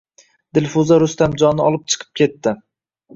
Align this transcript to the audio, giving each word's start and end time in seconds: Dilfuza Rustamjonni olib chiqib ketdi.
Dilfuza 0.57 0.95
Rustamjonni 1.03 1.63
olib 1.65 1.83
chiqib 1.95 2.11
ketdi. 2.23 2.55